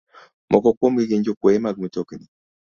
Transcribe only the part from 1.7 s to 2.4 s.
mtokni,